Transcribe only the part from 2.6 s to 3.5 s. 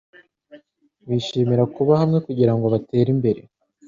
batere imbere